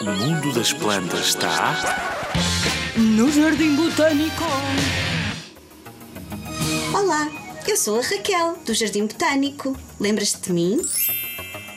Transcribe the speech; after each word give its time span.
O 0.00 0.04
mundo 0.04 0.52
das 0.52 0.72
plantas 0.72 1.28
está 1.28 1.76
No 2.96 3.30
Jardim 3.30 3.76
Botânico. 3.76 4.42
Olá, 6.92 7.30
eu 7.64 7.76
sou 7.76 8.00
a 8.00 8.02
Raquel, 8.02 8.58
do 8.66 8.74
Jardim 8.74 9.06
Botânico. 9.06 9.76
Lembras-te 10.00 10.48
de 10.48 10.52
mim? 10.52 10.80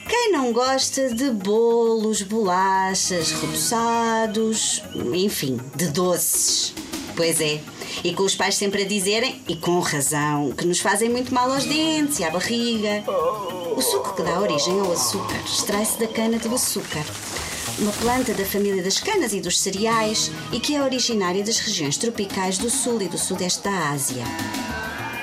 Quem 0.09 0.31
não 0.31 0.51
gosta 0.51 1.13
de 1.13 1.29
bolos, 1.29 2.23
bolachas, 2.23 3.29
reboçados, 3.33 4.81
enfim, 5.13 5.59
de 5.75 5.89
doces? 5.89 6.73
Pois 7.15 7.39
é, 7.39 7.61
e 8.03 8.13
com 8.13 8.23
os 8.23 8.35
pais 8.35 8.55
sempre 8.55 8.83
a 8.83 8.85
dizerem, 8.85 9.41
e 9.47 9.55
com 9.55 9.79
razão, 9.79 10.51
que 10.51 10.65
nos 10.65 10.79
fazem 10.79 11.09
muito 11.09 11.33
mal 11.33 11.51
aos 11.51 11.65
dentes 11.65 12.19
e 12.19 12.23
à 12.23 12.29
barriga. 12.29 13.03
O 13.75 13.81
suco 13.81 14.15
que 14.15 14.23
dá 14.23 14.39
origem 14.39 14.79
ao 14.79 14.91
açúcar 14.91 15.41
extrai-se 15.45 15.99
da 15.99 16.07
cana 16.07 16.37
do 16.37 16.53
açúcar, 16.53 17.03
uma 17.79 17.91
planta 17.93 18.33
da 18.33 18.45
família 18.45 18.83
das 18.83 18.99
canas 18.99 19.33
e 19.33 19.41
dos 19.41 19.59
cereais 19.59 20.31
e 20.51 20.59
que 20.59 20.75
é 20.75 20.81
originária 20.81 21.43
das 21.43 21.59
regiões 21.59 21.97
tropicais 21.97 22.57
do 22.57 22.69
sul 22.69 23.01
e 23.01 23.07
do 23.07 23.17
sudeste 23.17 23.63
da 23.63 23.91
Ásia. 23.91 24.23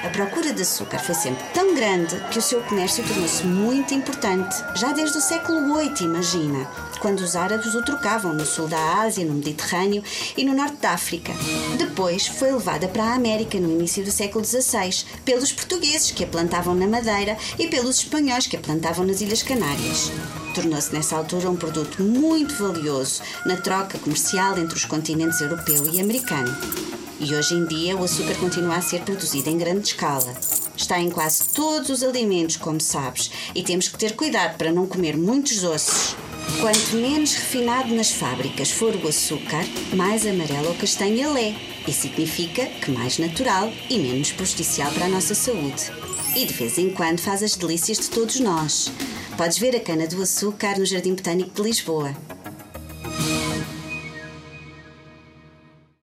A 0.02 0.08
procura 0.08 0.54
de 0.54 0.62
açúcar 0.62 0.98
foi 0.98 1.14
sempre 1.14 1.44
tão 1.52 1.74
grande 1.74 2.16
que 2.30 2.38
o 2.38 2.42
seu 2.42 2.62
comércio 2.62 3.04
tornou-se 3.04 3.44
muito 3.44 3.92
importante, 3.92 4.56
já 4.74 4.92
desde 4.92 5.18
o 5.18 5.20
século 5.20 5.76
VIII, 5.76 6.06
imagina, 6.06 6.66
quando 7.00 7.20
os 7.20 7.36
árabes 7.36 7.74
o 7.74 7.84
trocavam 7.84 8.32
no 8.32 8.46
sul 8.46 8.66
da 8.66 9.02
Ásia, 9.02 9.26
no 9.26 9.34
Mediterrâneo 9.34 10.02
e 10.38 10.42
no 10.42 10.54
norte 10.54 10.76
da 10.76 10.92
África. 10.92 11.34
Depois 11.76 12.26
foi 12.26 12.50
levada 12.50 12.88
para 12.88 13.04
a 13.04 13.14
América 13.14 13.60
no 13.60 13.70
início 13.70 14.02
do 14.02 14.10
século 14.10 14.42
XVI 14.42 15.04
pelos 15.22 15.52
portugueses 15.52 16.10
que 16.10 16.24
a 16.24 16.26
plantavam 16.26 16.74
na 16.74 16.86
Madeira 16.86 17.36
e 17.58 17.68
pelos 17.68 17.98
espanhóis 17.98 18.46
que 18.46 18.56
a 18.56 18.60
plantavam 18.60 19.04
nas 19.04 19.20
Ilhas 19.20 19.42
Canárias. 19.42 20.10
Tornou-se 20.54 20.94
nessa 20.94 21.14
altura 21.14 21.50
um 21.50 21.56
produto 21.56 22.02
muito 22.02 22.54
valioso 22.54 23.20
na 23.44 23.56
troca 23.56 23.98
comercial 23.98 24.58
entre 24.58 24.76
os 24.76 24.86
continentes 24.86 25.42
europeu 25.42 25.90
e 25.92 26.00
americano. 26.00 26.89
E 27.20 27.34
hoje 27.34 27.54
em 27.54 27.66
dia 27.66 27.98
o 27.98 28.02
açúcar 28.02 28.34
continua 28.36 28.76
a 28.76 28.80
ser 28.80 29.02
produzido 29.02 29.50
em 29.50 29.58
grande 29.58 29.88
escala. 29.88 30.34
Está 30.74 30.98
em 30.98 31.10
quase 31.10 31.50
todos 31.50 31.90
os 31.90 32.02
alimentos, 32.02 32.56
como 32.56 32.80
sabes, 32.80 33.30
e 33.54 33.62
temos 33.62 33.88
que 33.88 33.98
ter 33.98 34.16
cuidado 34.16 34.56
para 34.56 34.72
não 34.72 34.86
comer 34.86 35.18
muitos 35.18 35.60
doces. 35.60 36.16
Quanto 36.62 36.96
menos 36.96 37.34
refinado 37.34 37.94
nas 37.94 38.10
fábricas 38.10 38.70
for 38.70 38.96
o 38.96 39.06
açúcar, 39.06 39.62
mais 39.94 40.26
amarelo 40.26 40.68
ou 40.68 40.74
castanho 40.74 41.30
ele 41.30 41.48
é. 41.48 41.56
E 41.86 41.92
significa 41.92 42.64
que 42.64 42.90
mais 42.90 43.18
natural 43.18 43.70
e 43.90 43.98
menos 43.98 44.32
prejudicial 44.32 44.90
para 44.92 45.04
a 45.04 45.10
nossa 45.10 45.34
saúde. 45.34 45.92
E 46.34 46.46
de 46.46 46.54
vez 46.54 46.78
em 46.78 46.88
quando 46.88 47.20
faz 47.20 47.42
as 47.42 47.54
delícias 47.54 47.98
de 47.98 48.08
todos 48.08 48.40
nós. 48.40 48.90
Podes 49.36 49.58
ver 49.58 49.76
a 49.76 49.80
cana 49.80 50.06
do 50.06 50.22
açúcar 50.22 50.78
no 50.78 50.86
Jardim 50.86 51.14
Botânico 51.14 51.50
de 51.50 51.62
Lisboa. 51.62 52.16